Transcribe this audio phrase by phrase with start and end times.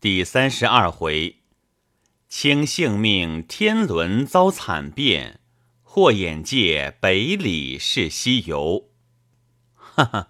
[0.00, 1.42] 第三十二回，
[2.26, 5.40] 卿性命天伦遭惨变，
[5.82, 8.88] 或眼界北里是西游。
[9.74, 10.28] 哈哈，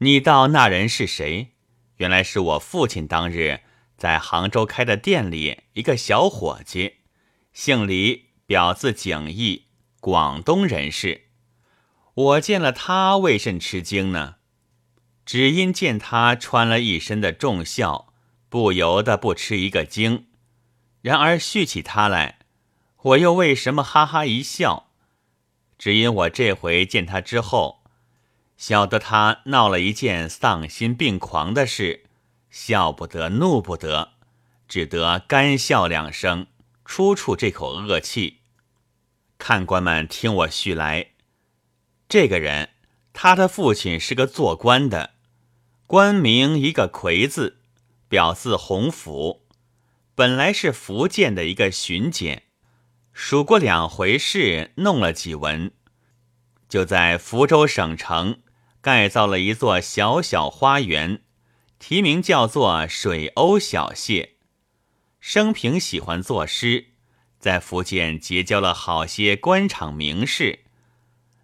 [0.00, 1.52] 你道那人是谁？
[1.96, 3.60] 原来是我父亲当日
[3.96, 6.96] 在杭州开的店里一个小伙计，
[7.54, 9.68] 姓李，表字景义，
[10.00, 11.28] 广东人士。
[12.12, 14.34] 我见了他，未甚吃惊呢，
[15.24, 18.07] 只因见他穿了一身的重孝。
[18.48, 20.26] 不由得不吃一个惊，
[21.02, 22.38] 然而续起他来，
[23.02, 24.88] 我又为什么哈哈一笑？
[25.76, 27.84] 只因我这回见他之后，
[28.56, 32.06] 晓得他闹了一件丧心病狂的事，
[32.50, 34.14] 笑不得，怒不得，
[34.66, 36.46] 只得干笑两声，
[36.84, 38.38] 出出这口恶气。
[39.36, 41.10] 看官们听我叙来，
[42.08, 42.70] 这个人，
[43.12, 45.10] 他的父亲是个做官的，
[45.86, 47.57] 官名一个魁字。
[48.08, 49.46] 表字洪福，
[50.14, 52.44] 本来是福建的一个巡检，
[53.12, 55.72] 数过两回事，弄了几文，
[56.70, 58.40] 就在福州省城
[58.80, 61.20] 盖造了一座小小花园，
[61.78, 64.36] 题名叫做水鸥小谢。
[65.20, 66.86] 生平喜欢作诗，
[67.38, 70.60] 在福建结交了好些官场名士。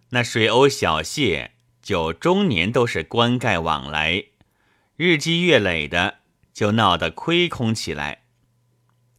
[0.09, 1.51] 那水鸥小谢
[1.83, 4.25] 就终年都是官盖往来，
[4.95, 6.21] 日积月累的。
[6.55, 8.23] 就闹得亏空起来。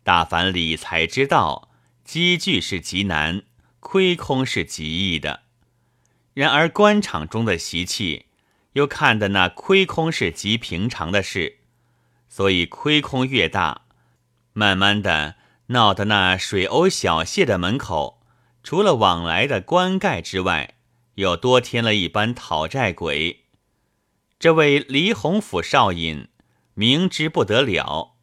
[0.02, 1.68] 大凡理财之道，
[2.02, 3.42] 积聚是极难，
[3.78, 5.42] 亏空是极易的。
[6.32, 8.26] 然而官场中的习气，
[8.72, 11.58] 又看得那亏空是极平常的事，
[12.28, 13.82] 所以亏空越大，
[14.54, 15.34] 慢慢的
[15.66, 18.22] 闹得那水鸥小谢的门口，
[18.62, 20.74] 除了往来的官盖之外，
[21.16, 23.44] 又多添了一班讨债鬼。
[24.38, 26.28] 这位黎洪府少尹。
[26.78, 28.16] 明知不得了，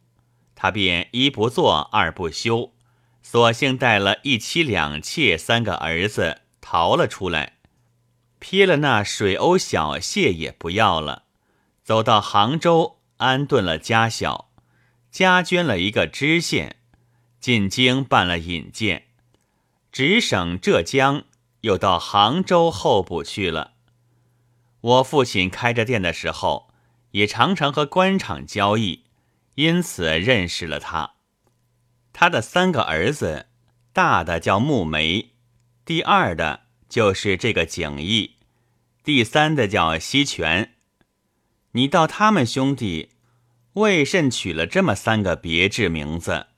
[0.54, 2.72] 他便一不做二不休，
[3.20, 7.54] 索性带了一妻两妾三个儿子逃了出来，
[8.38, 11.24] 撇了那水鸥小谢也不要了，
[11.82, 14.52] 走到杭州安顿了家小，
[15.10, 16.76] 加捐了一个知县，
[17.40, 19.08] 进京办了引荐，
[19.90, 21.24] 直省浙江，
[21.62, 23.72] 又到杭州候补去了。
[24.80, 26.70] 我父亲开着店的时候。
[27.14, 29.04] 也常常和官场交易，
[29.54, 31.12] 因此认识了他。
[32.12, 33.46] 他的三个儿子，
[33.92, 35.30] 大的叫穆梅，
[35.84, 38.38] 第二的就是这个景逸，
[39.04, 40.74] 第三的叫西泉。
[41.72, 43.10] 你道他们兄弟
[43.74, 46.48] 为甚取了这么三个别致名字？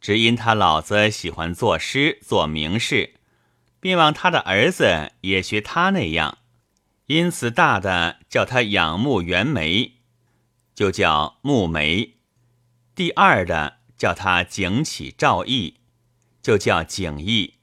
[0.00, 3.14] 只因他老子喜欢作诗做名士，
[3.78, 6.38] 便望他的儿子也学他那样。
[7.06, 9.92] 因此，大的叫他仰慕袁枚，
[10.74, 12.16] 就叫慕梅；
[12.96, 15.78] 第二的叫他景起赵义，
[16.42, 17.54] 就叫景义；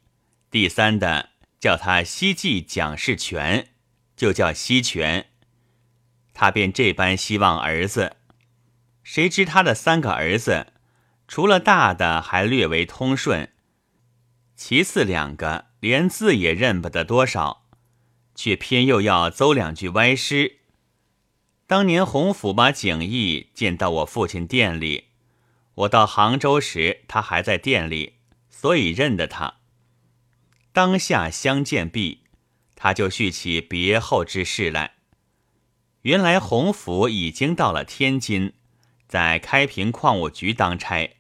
[0.50, 3.68] 第三的叫他西记蒋士权，
[4.16, 5.28] 就叫西权。
[6.34, 8.16] 他便这般希望儿子。
[9.04, 10.68] 谁知他的三个儿子，
[11.28, 13.52] 除了大的还略为通顺，
[14.56, 17.63] 其次两个连字也认不得多少。
[18.36, 20.60] 却偏又要诌两句歪诗。
[21.66, 25.06] 当年洪府把景逸见到我父亲店里，
[25.76, 28.14] 我到杭州时，他还在店里，
[28.50, 29.56] 所以认得他。
[30.72, 32.24] 当下相见毕，
[32.76, 34.96] 他就叙起别后之事来。
[36.02, 38.54] 原来洪府已经到了天津，
[39.08, 41.16] 在开平矿务局当差，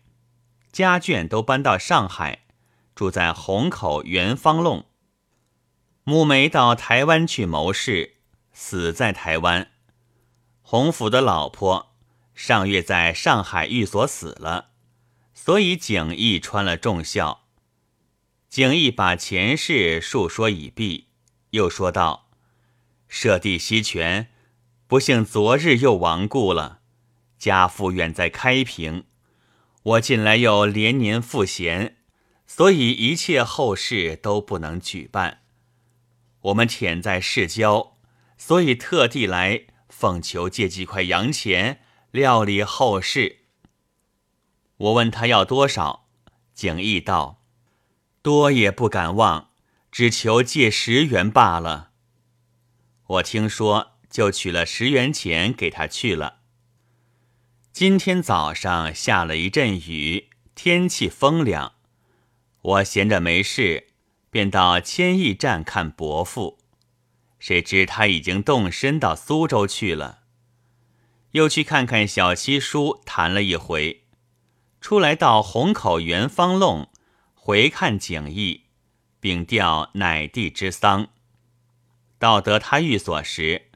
[0.71, 2.39] 家眷都搬到上海，
[2.93, 4.85] 住在虹口元方弄。
[6.05, 8.15] 穆梅到台湾去谋事，
[8.51, 9.71] 死在台湾。
[10.61, 11.93] 洪府的老婆
[12.35, 14.71] 上月在上海寓所死了，
[15.33, 17.45] 所以景逸穿了重孝。
[18.49, 21.07] 景逸把前事述说已毕，
[21.51, 22.29] 又说道
[23.07, 24.27] ：“舍弟西泉，
[24.87, 26.81] 不幸昨日又亡故了。
[27.39, 29.05] 家父远在开平，
[29.83, 31.95] 我近来又连年赋闲，
[32.45, 35.39] 所以一切后事都不能举办。”
[36.43, 37.97] 我们潜在市郊，
[38.37, 41.79] 所以特地来奉求借几块洋钱
[42.11, 43.39] 料理后事。
[44.75, 46.09] 我问他要多少，
[46.53, 47.41] 景义道
[48.21, 49.51] ：“多也不敢忘，
[49.89, 51.91] 只求借十元罢了。”
[53.07, 56.39] 我听说，就取了十元钱给他去了。
[57.71, 61.75] 今天早上下了一阵雨，天气风凉，
[62.61, 63.92] 我闲着没事。
[64.33, 66.57] 便到千亿站看伯父，
[67.37, 70.21] 谁知他已经动身到苏州去了。
[71.33, 74.05] 又去看看小七叔，谈了一回，
[74.81, 76.89] 出来到虹口元芳弄，
[77.35, 78.63] 回看景义，
[79.19, 81.09] 并吊乃弟之丧。
[82.17, 83.69] 到得他寓所时，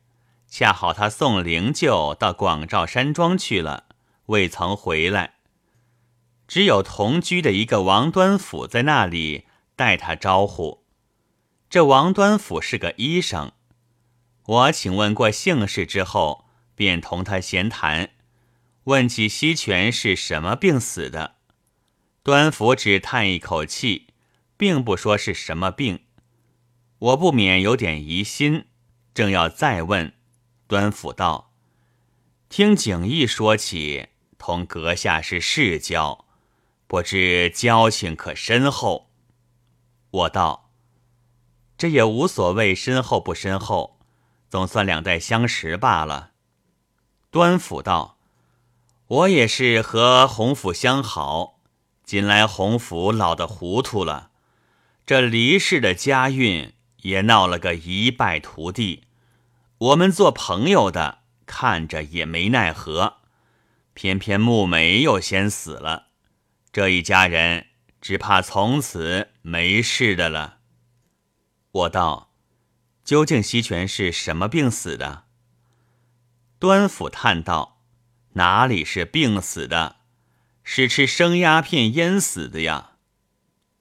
[0.48, 3.84] 恰好他送灵柩到广照山庄去了，
[4.26, 5.36] 未曾回来。
[6.48, 9.47] 只有同居的一个王端甫在那里
[9.78, 10.84] 待他招呼。
[11.70, 13.52] 这王端甫是个医生，
[14.46, 18.10] 我请问过姓氏之后，便同他闲谈。
[18.86, 21.36] 问起西泉是什么病死的，
[22.24, 24.08] 端甫只叹一口气，
[24.58, 26.00] 并不说是什么病。
[26.98, 28.66] 我不免有点疑心，
[29.14, 30.14] 正要再问，
[30.68, 31.54] 端甫道
[32.50, 34.08] ：“听景义说起，
[34.40, 36.26] 同阁下是世交，
[36.88, 39.07] 不知交情可深厚？”
[40.10, 40.72] 我道
[41.78, 44.00] ：“这也无所谓深厚不深厚，
[44.50, 46.32] 总算两代相识罢了。”
[47.32, 48.16] 端甫道。
[49.08, 51.62] 我也是和洪府相好，
[52.04, 54.32] 近来洪府老得糊涂了，
[55.06, 56.74] 这离世的家运
[57.04, 59.06] 也闹了个一败涂地。
[59.78, 63.20] 我们做朋友的看着也没奈何，
[63.94, 66.08] 偏偏木梅又先死了，
[66.74, 67.68] 这一家人
[68.02, 70.58] 只怕从此没事的了。
[71.72, 72.34] 我道：
[73.06, 75.24] 究竟西泉是什么病死的？
[76.60, 77.82] 端府叹道。
[78.34, 80.02] 哪里是病死的，
[80.66, 82.98] 是吃生鸦片淹死的呀！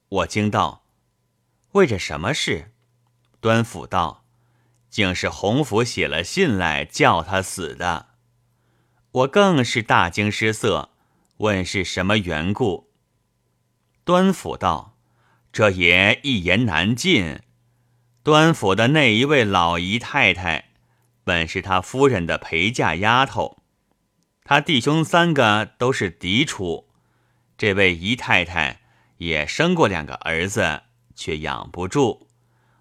[0.07, 0.85] 我惊道
[1.73, 2.71] ：“为着什么事？”
[3.41, 4.25] 端府道
[4.89, 8.15] ：“竟是洪府写了信来叫他死的。”
[9.11, 10.91] 我更是大惊失色，
[11.39, 12.89] 问是什么缘故。
[14.05, 14.96] 端府道
[15.57, 17.39] ：“这也一言难尽。
[18.21, 20.65] 端府的那一位老姨太太，
[21.23, 23.57] 本是他夫人的陪嫁丫头。”
[24.45, 26.89] 他弟兄三个都是嫡出，
[27.57, 28.81] 这位姨太太
[29.17, 30.83] 也生过两个儿子，
[31.15, 32.27] 却养不住，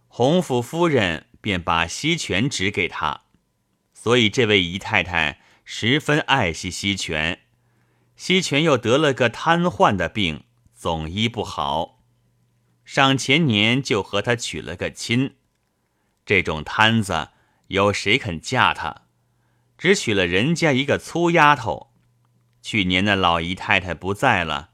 [0.08, 3.22] 洪府夫人便把西泉指给他，
[3.94, 7.40] 所以这位姨太太十分爱惜西泉。
[8.16, 10.44] 西泉又得了个瘫痪的病，
[10.74, 11.95] 总医不好，
[12.86, 15.34] 上前年就和他娶了个亲。
[16.24, 17.30] 这种摊子，
[17.66, 19.02] 有谁肯嫁他？
[19.76, 21.92] 只娶了人家一个粗丫头，
[22.62, 24.70] 去年那老姨太太不在了，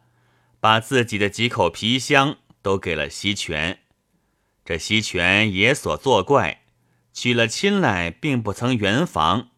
[0.60, 3.80] 把自己的几口皮箱都给了西泉。
[4.64, 6.62] 这西泉也所作怪，
[7.12, 9.48] 娶了亲来并不曾圆房，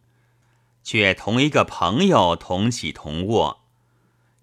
[0.82, 3.64] 却同一个朋友同起同卧。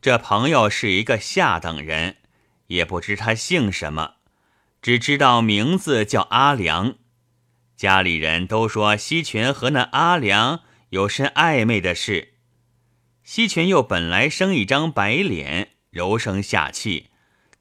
[0.02, 2.18] 这朋友是一个下等人，
[2.72, 4.16] 也不知他姓什么，
[4.82, 6.96] 只知道名字叫阿良。
[7.76, 10.62] 家里人都说西泉和那阿良。
[10.90, 12.34] 有甚暧昧的事，
[13.24, 17.12] 西泉又本来生一张白脸，柔声下气，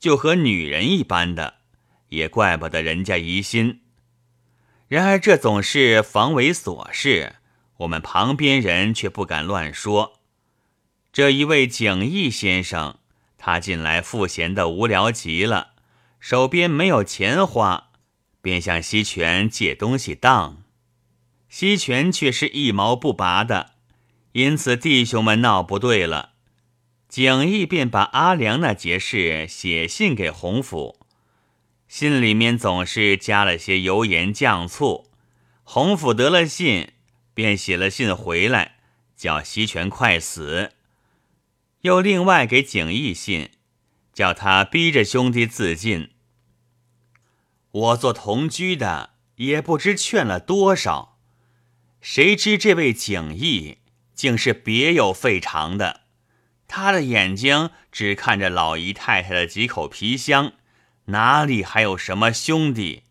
[0.01, 1.59] 就和女人一般的，
[2.09, 3.83] 也怪不得人家疑心。
[4.89, 7.37] 然而这总是防为琐事，
[7.77, 10.19] 我们旁边人却不敢乱说。
[11.13, 12.99] 这一位景逸先生，
[13.43, 15.69] 他近来赋闲的无聊极了，
[16.21, 17.89] 手边没有钱花，
[18.43, 20.63] 便向西泉借东西当。
[21.49, 23.71] 西泉却是一毛不拔的，
[24.33, 26.33] 因此弟兄们闹不对了。
[27.09, 31.01] 景义便把阿良那节事写信给洪府，
[31.89, 35.11] 信里面总是加了些油盐酱醋。
[35.65, 36.93] 洪府得了信，
[37.33, 38.77] 便写了信回来，
[39.17, 40.73] 叫西泉快死。
[41.83, 43.51] 又另外给景义信，
[44.13, 46.11] 叫他逼着兄弟自尽。
[47.71, 51.19] 我做同居的，也不知劝了多少。
[52.01, 53.79] 谁知这位景义
[54.15, 56.03] 竟是别有费尝的，
[56.67, 60.53] 他的眼睛只看着老姨太太的几口皮箱，
[61.07, 63.05] 哪里还有什么兄弟？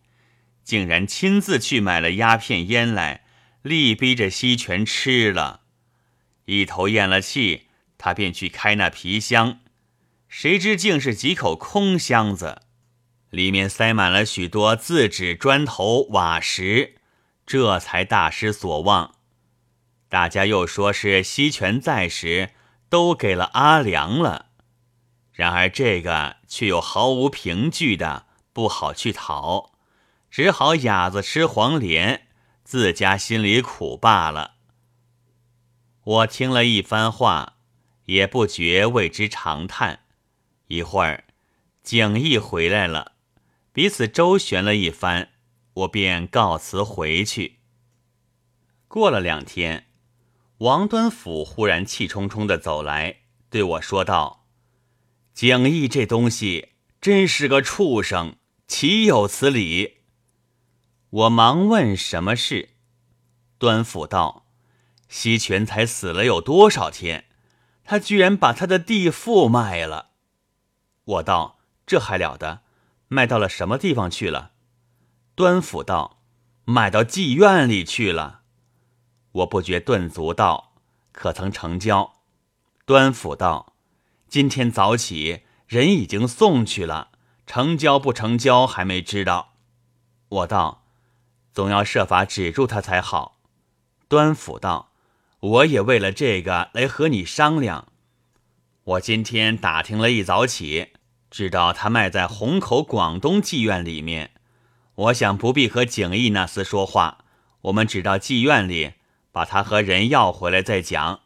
[0.64, 3.24] 竟然亲自去买了鸦片烟来，
[3.64, 5.62] 力逼着西泉吃了。
[6.46, 7.69] 一头咽了气，
[8.00, 9.60] 他便去开那皮箱，
[10.28, 12.64] 谁知竟是几口空箱子，
[13.30, 16.96] 里面塞满了许多字纸、砖头、瓦石。
[17.46, 19.16] 这才大失所望。
[20.08, 22.52] 大家又说是西泉在时
[22.90, 24.48] 都给了阿良了，
[25.32, 29.72] 然而这个却又毫无凭据的，不好去讨，
[30.30, 32.28] 只好哑子吃黄连，
[32.64, 34.56] 自家心里苦罢了。
[36.04, 37.58] 我听了一番话，
[38.10, 40.00] 也不觉为之长叹。
[40.68, 41.26] 一会儿，
[41.84, 43.14] 景逸回来了，
[43.72, 45.30] 彼此周旋了一番。
[45.74, 47.60] 我便告辞回去。
[48.88, 49.86] 过了两天，
[50.58, 54.48] 王端甫忽然气冲冲的走来，对我说道
[55.34, 58.36] ：“景逸这东西真是个畜生，
[58.68, 60.00] 岂有此理？
[61.12, 62.70] 我忙问什么事，
[63.60, 64.48] 端甫道：
[65.08, 67.29] 西泉才死了有多少天？
[67.90, 70.12] 他居然把他的地富卖了。
[71.06, 72.62] 我道：“这还了得？
[73.08, 74.52] 卖到了什么地方去了？”
[75.34, 76.22] 端府道
[76.66, 78.42] ：“卖到妓院里去了。”
[79.42, 80.76] 我不觉顿足道
[81.12, 82.14] ：“可曾成交？”
[82.86, 83.74] 端府道
[84.30, 87.10] ：“今天早起人已经送去了，
[87.48, 89.56] 成交不成交还没知道。”
[90.30, 90.86] 我道
[91.52, 93.40] ：“总要设法止住他才好。”
[94.08, 94.89] 端府道。
[95.40, 97.88] 我也为了这个来和你商量。
[98.84, 100.90] 我今天打听了一早起，
[101.32, 104.32] 知道他卖在虹口广东妓院里面。
[104.96, 107.20] 我想不必和景逸那厮说话，
[107.62, 108.96] 我们只到妓院里
[109.32, 111.22] 把他和人要回来再讲。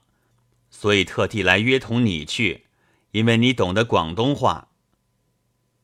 [0.69, 2.65] 所以特地来约同你去，
[3.11, 4.67] 因为你懂得广东话。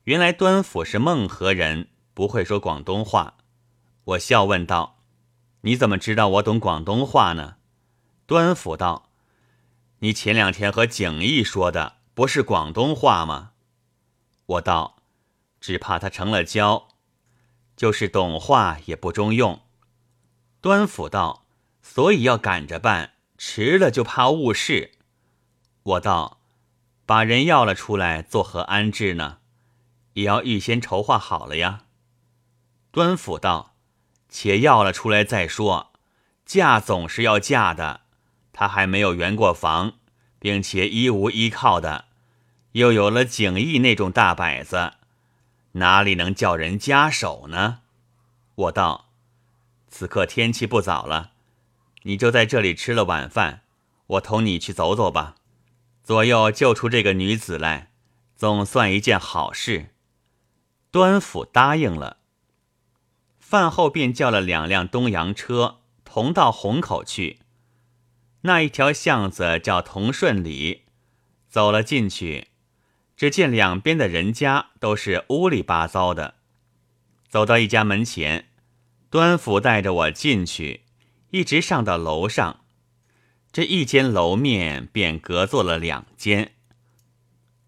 [0.03, 3.35] 原来端府是孟河人，不会说广东话。
[4.03, 4.99] 我笑问道
[5.61, 7.55] ：“你怎么知道我懂广东话呢？”
[8.29, 9.09] 端府道
[10.05, 13.53] ：“你前两天和景逸说的不是广东话吗？”
[14.45, 14.97] 我道
[15.59, 16.89] ：“只怕他成了娇，
[17.75, 19.61] 就是懂话也不中用。”
[20.61, 21.47] 端府道
[21.81, 24.91] ：“所以要赶着办，迟了就怕误事。”
[25.81, 26.39] 我道
[27.07, 29.39] ：“把人要了出来，作何安置呢？
[30.13, 31.85] 也要预先筹划好了呀。”
[32.93, 33.73] 端府道
[34.29, 35.93] ：“且要了出来再说，
[36.45, 38.01] 嫁总是要嫁的。”
[38.51, 39.93] 他还没有圆过房，
[40.39, 42.05] 并且一无依靠的，
[42.73, 44.93] 又有了景逸那种大摆子，
[45.73, 47.79] 哪里能叫人夹手呢？
[48.55, 49.11] 我道
[49.87, 51.31] ：“此刻天气不早了，
[52.03, 53.61] 你就在这里吃了晚饭，
[54.07, 55.35] 我同你去走走吧。
[56.03, 57.91] 左右救出这个女子来，
[58.35, 59.93] 总算一件好事。”
[60.91, 62.17] 端府答应了。
[63.39, 67.39] 饭后便叫了两辆东洋车，同到虹口去。
[68.41, 70.83] 那一条巷子叫同顺里，
[71.49, 72.47] 走了进去，
[73.17, 76.35] 只见两边的人家都是乌里八糟的。
[77.27, 78.49] 走到一家门前，
[79.09, 80.83] 端府带着我进去，
[81.31, 82.61] 一直上到楼上。
[83.51, 86.53] 这一间楼面便隔做了两间，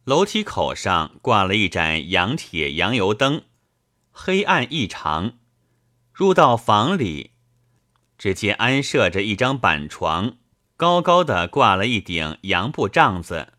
[0.06, 3.44] 楼梯口上挂了一盏洋铁洋油灯，
[4.12, 5.34] 黑暗异常。
[6.14, 7.32] 入到房里，
[8.18, 10.38] 只见安设着一张板床。
[10.82, 13.54] 高高的挂了一顶洋布帐子，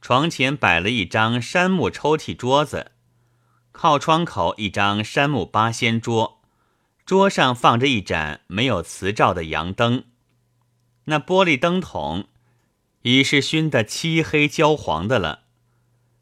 [0.00, 2.90] 床前摆了一张杉木抽屉桌子，
[3.70, 6.42] 靠窗口一张杉木八仙桌，
[7.06, 10.06] 桌上放着一盏没有瓷照的洋灯，
[11.04, 12.26] 那玻璃灯筒
[13.02, 15.42] 已是熏得漆黑焦黄的了，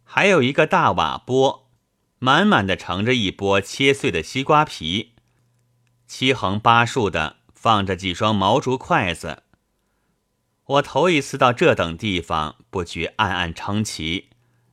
[0.04, 1.70] 还有一个大瓦钵，
[2.18, 5.14] 满满的盛着一钵切碎的西瓜皮，
[6.06, 9.44] 七横八竖的放着几双毛竹筷子。
[10.64, 14.30] 我头一次到这等地方，不觉暗暗称奇，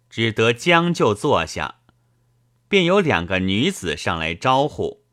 [0.09, 1.75] 只得将就坐下。
[2.67, 5.03] 便有两个女子上来招呼，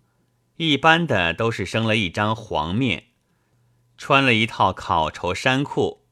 [0.56, 3.04] 一般的都是生了一张黄面，
[3.96, 6.04] 穿了一套烤绸衫裤，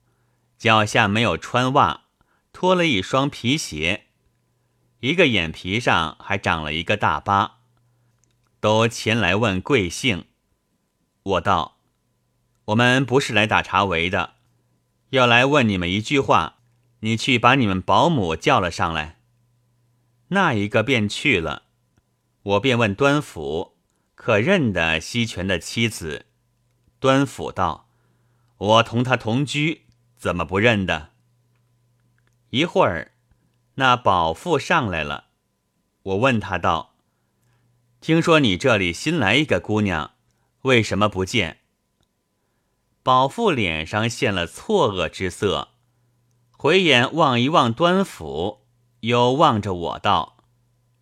[0.56, 2.04] 脚下没有穿袜，
[2.52, 4.06] 脱了一双皮鞋，
[5.00, 7.58] 一个眼皮上还长了一个大疤，
[8.60, 10.24] 都前来问贵姓。
[11.22, 11.76] 我道
[12.66, 14.33] ：“我们不是来打茶围的。”
[15.14, 16.56] 要来问你们一句话，
[16.98, 19.20] 你去把你们保姆叫了上来。
[20.28, 21.66] 那一个便去了，
[22.42, 23.76] 我便问端府
[24.16, 26.26] 可认得西泉的妻子。
[26.98, 27.88] 端府道
[28.58, 29.82] ：“我同他同居，
[30.16, 31.10] 怎么不认得？”
[32.50, 33.12] 一会儿，
[33.76, 35.26] 那保妇上来了，
[36.02, 36.96] 我问他道
[38.02, 40.14] ：“听说你这里新来一个姑娘，
[40.62, 41.60] 为什么不见？”
[43.04, 45.68] 宝富脸上现了错愕之色，
[46.50, 48.62] 回眼望一望端府，
[49.00, 50.38] 又望着我道：“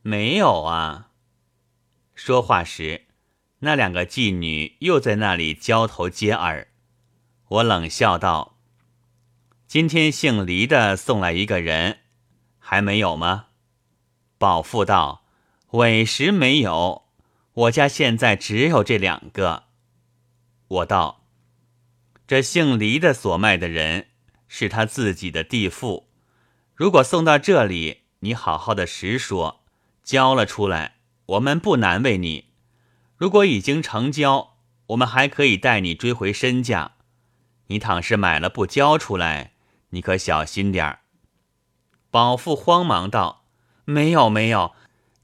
[0.03, 1.11] 没有啊。”
[2.17, 3.07] 说话时，
[3.61, 6.67] 那两个妓女又在那里交头接耳。
[7.47, 8.57] 我冷笑道
[9.69, 12.01] ：“今天姓黎的送来一个人，
[12.59, 13.47] 还没有吗？”
[14.39, 15.23] 宝富道
[15.79, 17.05] ：“委实没有，
[17.53, 19.67] 我家现在只有这两个。”
[20.67, 21.22] 我道。
[22.33, 24.07] 这姓黎的所卖的人
[24.49, 26.09] 是他自己的弟妇，
[26.75, 29.61] 如果送到这里，你好好的实说，
[30.03, 30.95] 交了出来，
[31.27, 32.47] 我们不难为你；
[33.19, 34.55] 如果已经成交，
[34.87, 36.93] 我们还可以带你追回身价。
[37.67, 39.53] 你倘是买了不交出来，
[39.91, 41.01] 你可小心点儿。
[42.11, 43.45] 保父慌忙道
[43.85, 44.73] ：“没有，没有，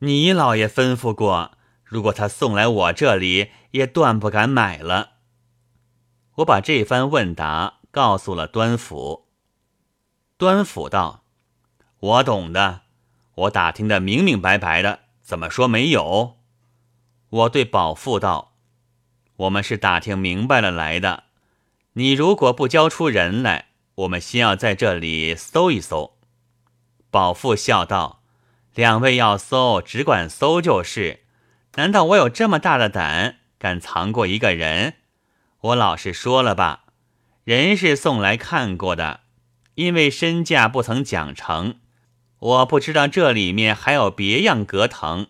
[0.01, 1.53] 你老爷吩咐过，
[1.85, 5.13] 如果他送来我这里，也断不敢买了。”
[6.39, 9.27] 我把这番问答告诉了端府。
[10.37, 11.25] 端府道
[11.99, 12.83] ：“我懂的，
[13.35, 16.37] 我打听的明明白白的，怎么说没有？”
[17.31, 18.55] 我对保富道
[19.37, 21.25] ：“我们是打听明白了来的，
[21.95, 26.19] 你如果不交出人来，我们先要在这里搜一搜。”
[27.11, 28.23] 保富笑道
[28.77, 31.25] ：“两位要搜，只管搜就是。
[31.75, 34.95] 难道我有这么大的胆，敢藏过一个人？
[35.61, 36.85] 我老实说了吧，
[37.45, 39.21] 人是送来看过的，
[39.75, 41.81] 因为身价不曾讲成，
[42.39, 45.27] 我不知道这里面还有别样隔藤。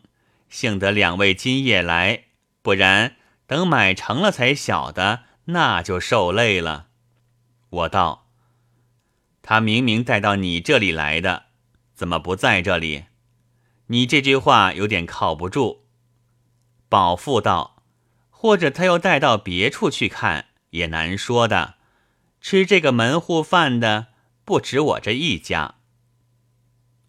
[0.51, 2.25] 幸得两位今夜来，
[2.63, 3.17] 不然
[3.47, 6.89] 等买成了才晓得，那就受累了。”
[7.71, 8.29] 我道
[9.43, 11.45] ：“他明明带到你这里来的。”
[11.95, 13.07] 怎么不在这里？
[13.89, 15.87] 你这句话有点靠不住。
[16.89, 17.78] 保父道
[18.41, 21.75] ：“或者他又带到别处去看，也难说的。
[22.41, 24.07] 吃这个门户饭的
[24.45, 25.75] 不止我这一家。”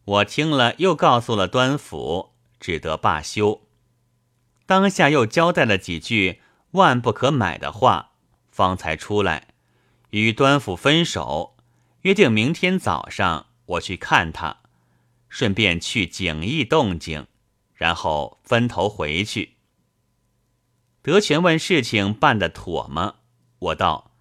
[0.05, 3.62] 我听了，又告诉了端府，只得罢休。
[4.65, 8.13] 当下又交代了几句万不可买的话，
[8.50, 9.50] 方才出来，
[10.09, 11.55] 与端府分手，
[12.01, 14.62] 约定明天早上我去看他。
[15.27, 17.27] 顺便去景义动静，
[17.75, 19.57] 然后分头回去。
[21.01, 23.15] 德全问事情办得妥吗？
[23.60, 24.12] 我道：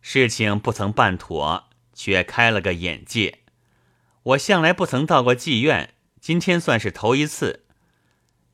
[0.00, 3.40] 事情不曾办妥，却开了个眼界。
[4.22, 7.64] 我向来不曾到过妓院，今天算是头一次。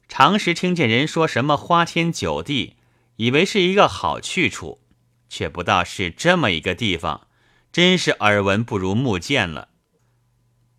[0.09, 2.77] 常时听见人说什么花天酒地，
[3.17, 4.81] 以为是一个好去处，
[5.29, 7.29] 却不道是这么一个地方，
[7.71, 9.69] 真是耳闻不如目见了。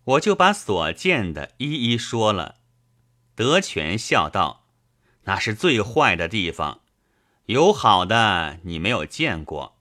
[0.04, 2.56] 我就把所见的一一说了。
[3.34, 4.66] 德全笑道
[5.24, 6.80] ：“那是最坏的地方，
[7.50, 9.76] 有好的你没有见过。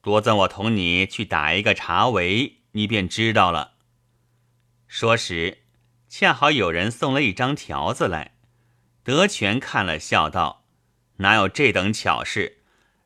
[0.00, 3.72] 多赠我同你去打一个茶围，你便知道了。”
[4.88, 5.58] 说时，
[6.08, 8.36] 恰好有人送了一张条子来。
[9.02, 10.64] 德全看了，笑道
[11.20, 12.62] ：“哪有这等巧事？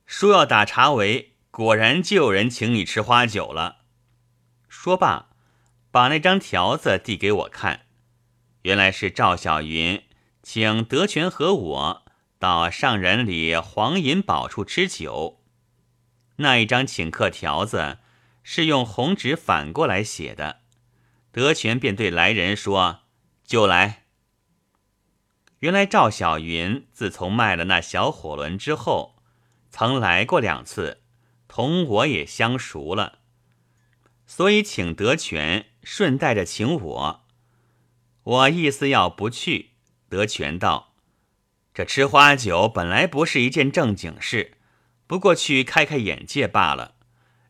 [0.06, 3.78] 说要打茶围，果然就有人请你吃花酒了。”
[4.70, 5.30] 说罢。
[5.90, 7.86] 把那张条子递给我看，
[8.62, 10.02] 原来是赵小云
[10.42, 12.03] 请德全和我
[12.44, 15.40] 到上人里黄银宝处吃酒。
[16.36, 18.00] 那一张请客条子
[18.42, 20.60] 是用红纸反过来写的。
[21.32, 23.00] 德全便对来人说
[23.46, 24.04] ：“就来。”
[25.60, 29.16] 原来赵小云自从卖了那小火轮之后，
[29.70, 31.00] 曾来过两次，
[31.48, 33.20] 同我也相熟了，
[34.26, 35.64] 所以请德全。
[35.82, 37.26] 顺带着请我，
[38.22, 39.72] 我意思要不去。
[40.08, 40.93] 德全道
[41.74, 44.56] ：“这吃花酒本来不是一件正经事，
[45.08, 46.94] 不过去开开眼界罢了。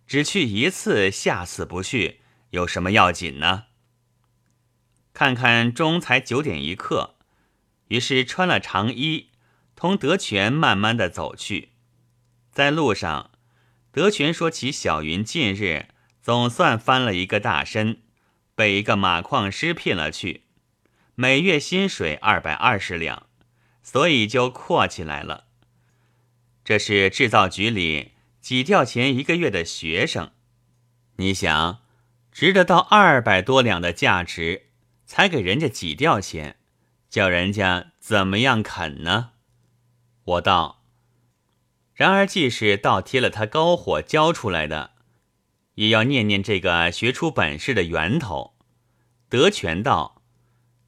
[0.06, 3.66] 只去一次，下次不去，有什么要紧呢？”
[5.12, 7.16] 看看钟才九点一刻，
[7.88, 9.30] 于是穿了长衣，
[9.76, 11.72] 同德全慢慢的走去。
[12.50, 13.30] 在路上，
[13.92, 15.88] 德全说起小云近日
[16.22, 18.00] 总算翻了一个大身。
[18.56, 20.44] 被一个马矿师聘了去，
[21.14, 23.26] 每月薪水二百二十两，
[23.85, 25.44] 所以就阔起来了。
[26.64, 30.33] 这是制造局里挤掉钱一个月的学生，
[31.18, 31.83] 你想，
[32.33, 34.70] 值得到二百多两的价值，
[35.07, 36.57] 才给人家挤掉钱，
[37.09, 39.31] 叫人家怎么样肯呢？
[40.25, 40.83] 我道，
[41.94, 44.90] 然而即使倒贴了他高火教出来的。
[45.75, 48.55] 也要念念这个学出本事的源头。
[49.29, 50.23] 德全道，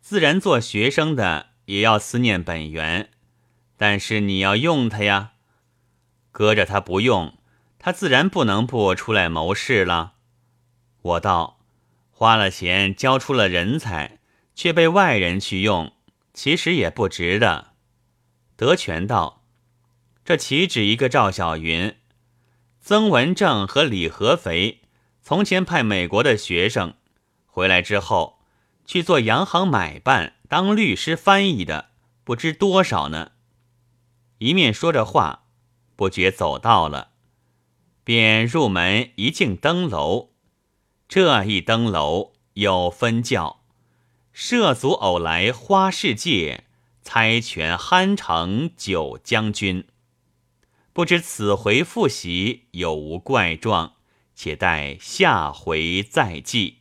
[0.01, 3.11] 自然做学生的也要思念本源，
[3.77, 5.33] 但是你要用他呀，
[6.33, 7.39] 搁着他不用，
[7.79, 10.15] 他自然不能不出来谋事了。
[11.03, 11.61] 我道，
[12.11, 14.19] 花了钱教出了人才，
[14.55, 15.93] 却被外人去用，
[16.33, 17.73] 其实也不值得。
[18.57, 19.45] 德全道，
[20.25, 21.95] 这岂止一个赵小云？
[22.81, 24.83] 曾文正和李合肥
[25.21, 26.95] 从前派美国的学生
[27.45, 28.39] 回来之后，
[28.87, 31.91] 去做洋行买办，当律师翻译的
[32.25, 33.33] 不知多少呢。
[34.39, 35.47] 一面说着话，
[35.97, 37.11] 不觉走到了，
[38.05, 40.31] 便入门一进登楼。
[41.09, 43.65] 这一登楼有分教：
[44.33, 46.65] 涉足偶来花世界，
[47.03, 49.87] 猜拳酣城九将军。
[50.93, 53.95] 不知此回复习有无怪状，
[54.35, 56.79] 且待下回再记。